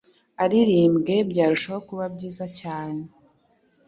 [0.43, 3.03] aririmbwe byarushaho kuba byiza cyane?